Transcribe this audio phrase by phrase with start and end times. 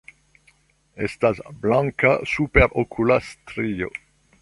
[1.09, 3.97] Estas blanka superokula strio.